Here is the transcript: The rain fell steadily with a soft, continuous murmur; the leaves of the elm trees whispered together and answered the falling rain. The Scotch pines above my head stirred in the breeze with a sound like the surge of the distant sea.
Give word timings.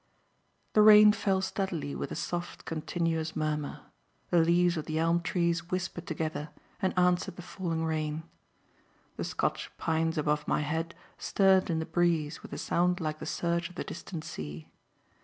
The 0.73 0.81
rain 0.81 1.11
fell 1.13 1.41
steadily 1.43 1.93
with 1.93 2.09
a 2.11 2.15
soft, 2.15 2.65
continuous 2.65 3.35
murmur; 3.35 3.81
the 4.31 4.39
leaves 4.39 4.75
of 4.75 4.87
the 4.87 4.97
elm 4.97 5.21
trees 5.21 5.69
whispered 5.69 6.07
together 6.07 6.49
and 6.81 6.97
answered 6.97 7.35
the 7.35 7.43
falling 7.43 7.85
rain. 7.85 8.23
The 9.17 9.23
Scotch 9.23 9.69
pines 9.77 10.17
above 10.17 10.47
my 10.47 10.61
head 10.61 10.95
stirred 11.19 11.69
in 11.69 11.77
the 11.77 11.85
breeze 11.85 12.41
with 12.41 12.51
a 12.51 12.57
sound 12.57 12.99
like 12.99 13.19
the 13.19 13.27
surge 13.27 13.69
of 13.69 13.75
the 13.75 13.83
distant 13.83 14.23
sea. 14.25 14.69